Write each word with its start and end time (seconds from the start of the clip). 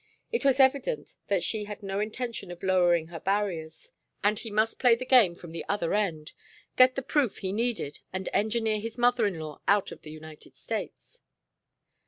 It 0.31 0.43
was 0.43 0.59
evident 0.59 1.13
that 1.27 1.43
she 1.43 1.65
had 1.65 1.83
no 1.83 1.99
intention 1.99 2.49
of 2.49 2.63
lowering 2.63 3.09
her 3.09 3.19
barriers, 3.19 3.91
and 4.23 4.39
he 4.39 4.49
must 4.49 4.79
play 4.79 4.95
the 4.95 5.05
game 5.05 5.35
from 5.35 5.51
the 5.51 5.63
other 5.69 5.93
end: 5.93 6.31
get 6.75 6.95
the 6.95 7.03
proof 7.03 7.37
he 7.37 7.51
needed 7.53 7.99
and 8.11 8.27
engineer 8.33 8.79
his 8.79 8.97
mother 8.97 9.27
in 9.27 9.39
law 9.39 9.61
out 9.67 9.91
of 9.91 10.01
the 10.01 10.09
United 10.09 10.57
States. 10.57 11.19